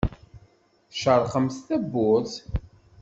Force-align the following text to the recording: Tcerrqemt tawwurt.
Tcerrqemt 0.91 1.57
tawwurt. 1.67 2.33